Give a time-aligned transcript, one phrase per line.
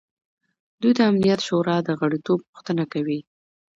[0.81, 3.19] دوی د امنیت شورا د غړیتوب غوښتنه کوي.